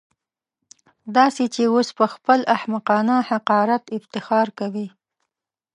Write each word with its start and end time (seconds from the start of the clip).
داسې 1.15 1.43
چې 1.53 1.63
اوس 1.73 1.87
پهخپل 1.97 2.39
احمقانه 2.55 3.17
حقارت 3.29 3.83
افتخار 3.97 4.47
کوي. 4.59 4.87